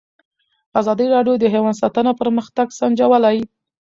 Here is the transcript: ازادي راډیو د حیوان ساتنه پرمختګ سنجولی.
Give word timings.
ازادي 0.79 1.05
راډیو 1.15 1.35
د 1.41 1.45
حیوان 1.53 1.75
ساتنه 1.81 2.11
پرمختګ 2.21 2.67
سنجولی. 2.79 3.37